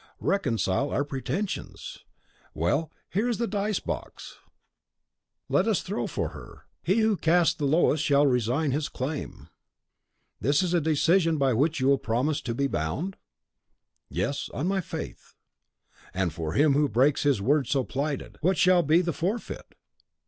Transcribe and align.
Reconcile 0.19 0.89
our 0.89 1.03
pretensions! 1.05 1.99
Well, 2.55 2.91
here 3.11 3.29
is 3.29 3.37
the 3.37 3.45
dice 3.45 3.79
box; 3.79 4.39
let 5.47 5.67
us 5.67 5.83
throw 5.83 6.07
for 6.07 6.29
her. 6.29 6.65
He 6.81 7.01
who 7.01 7.15
casts 7.15 7.53
the 7.53 7.65
lowest 7.65 8.03
shall 8.03 8.25
resign 8.25 8.71
his 8.71 8.89
claim." 8.89 9.49
"Is 10.41 10.61
this 10.61 10.73
a 10.73 10.81
decision 10.81 11.37
by 11.37 11.53
which 11.53 11.79
you 11.79 11.87
will 11.87 11.99
promise 11.99 12.41
to 12.41 12.55
be 12.55 12.65
bound?" 12.65 13.15
"Yes, 14.09 14.49
on 14.55 14.67
my 14.67 14.81
faith." 14.81 15.35
"And 16.15 16.33
for 16.33 16.53
him 16.53 16.73
who 16.73 16.89
breaks 16.89 17.21
his 17.21 17.39
word 17.39 17.67
so 17.67 17.83
plighted, 17.83 18.39
what 18.41 18.57
shall 18.57 18.81
be 18.81 19.01
the 19.03 19.13
forfeit?" 19.13 19.75